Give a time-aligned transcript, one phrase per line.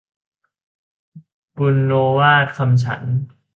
[1.57, 3.15] บุณโณวาทคำฉันท์